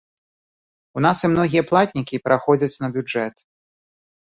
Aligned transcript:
У 0.99 1.03
нас 1.07 1.17
і 1.25 1.29
многія 1.35 1.63
платнікі 1.73 2.21
пераходзяць 2.25 2.73
на 2.87 2.93
бюджэт. 2.99 3.35